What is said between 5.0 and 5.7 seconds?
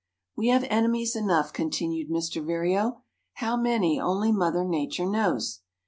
knows.